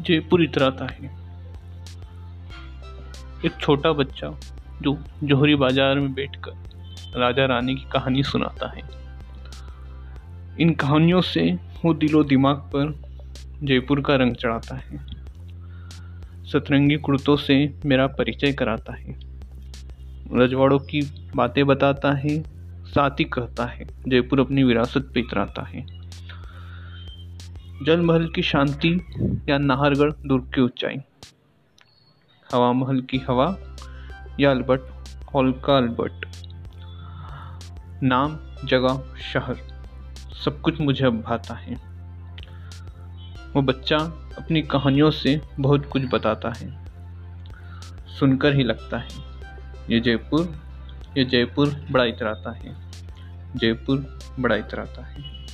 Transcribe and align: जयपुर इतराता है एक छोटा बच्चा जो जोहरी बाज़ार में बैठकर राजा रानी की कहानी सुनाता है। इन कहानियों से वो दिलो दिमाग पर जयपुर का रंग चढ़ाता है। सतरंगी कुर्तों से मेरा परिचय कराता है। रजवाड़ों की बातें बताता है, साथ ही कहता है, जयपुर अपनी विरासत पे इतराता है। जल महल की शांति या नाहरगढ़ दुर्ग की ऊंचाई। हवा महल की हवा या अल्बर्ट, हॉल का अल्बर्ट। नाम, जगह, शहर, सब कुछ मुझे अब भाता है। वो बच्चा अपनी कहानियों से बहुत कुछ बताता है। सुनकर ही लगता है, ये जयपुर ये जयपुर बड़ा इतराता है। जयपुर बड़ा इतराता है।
जयपुर 0.00 0.42
इतराता 0.42 0.86
है 0.92 1.10
एक 3.44 3.52
छोटा 3.60 3.92
बच्चा 3.92 4.28
जो 4.82 4.96
जोहरी 5.24 5.54
बाज़ार 5.54 5.98
में 6.00 6.12
बैठकर 6.14 7.18
राजा 7.18 7.46
रानी 7.46 7.74
की 7.74 7.84
कहानी 7.92 8.22
सुनाता 8.22 8.68
है। 8.70 8.82
इन 10.60 10.74
कहानियों 10.74 11.20
से 11.20 11.52
वो 11.84 11.94
दिलो 11.94 12.22
दिमाग 12.24 12.56
पर 12.74 12.94
जयपुर 13.62 14.00
का 14.00 14.14
रंग 14.14 14.34
चढ़ाता 14.34 14.76
है। 14.76 14.98
सतरंगी 16.46 16.96
कुर्तों 16.96 17.36
से 17.36 17.56
मेरा 17.84 18.06
परिचय 18.06 18.52
कराता 18.52 18.94
है। 18.94 19.18
रजवाड़ों 20.34 20.78
की 20.78 21.00
बातें 21.36 21.66
बताता 21.66 22.12
है, 22.12 22.40
साथ 22.86 23.10
ही 23.10 23.24
कहता 23.24 23.64
है, 23.64 23.86
जयपुर 24.08 24.40
अपनी 24.40 24.62
विरासत 24.62 25.10
पे 25.14 25.20
इतराता 25.20 25.62
है। 25.62 25.86
जल 27.82 28.00
महल 28.00 28.28
की 28.28 28.42
शांति 28.42 29.06
या 29.48 29.58
नाहरगढ़ 29.58 30.12
दुर्ग 30.26 30.44
की 30.54 30.60
ऊंचाई। 30.60 30.96
हवा 32.54 32.72
महल 32.72 33.00
की 33.00 33.18
हवा 33.18 33.76
या 34.40 34.50
अल्बर्ट, 34.50 34.80
हॉल 35.34 35.52
का 35.52 35.76
अल्बर्ट। 35.76 36.26
नाम, 38.02 38.38
जगह, 38.64 39.14
शहर, 39.32 39.56
सब 40.44 40.60
कुछ 40.60 40.80
मुझे 40.80 41.04
अब 41.06 41.20
भाता 41.20 41.54
है। 41.54 41.74
वो 43.52 43.62
बच्चा 43.62 43.96
अपनी 44.38 44.62
कहानियों 44.62 45.10
से 45.10 45.40
बहुत 45.60 45.86
कुछ 45.86 46.02
बताता 46.12 46.52
है। 46.56 46.86
सुनकर 48.08 48.54
ही 48.54 48.62
लगता 48.62 48.98
है, 48.98 49.08
ये 49.90 50.00
जयपुर 50.00 50.54
ये 51.18 51.24
जयपुर 51.24 51.86
बड़ा 51.90 52.04
इतराता 52.04 52.52
है। 52.52 52.76
जयपुर 53.56 54.18
बड़ा 54.40 54.56
इतराता 54.56 55.04
है। 55.04 55.46